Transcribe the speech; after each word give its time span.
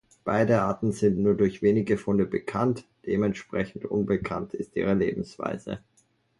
Beide 0.23 0.63
Arten 0.63 0.93
sind 0.93 1.19
nur 1.19 1.35
durch 1.35 1.61
wenige 1.61 1.95
Funde 1.95 2.25
bekannt, 2.25 2.85
dementsprechend 3.05 3.85
unbekannt 3.85 4.55
ist 4.55 4.75
ihre 4.75 4.95
Lebensweise. 4.95 5.77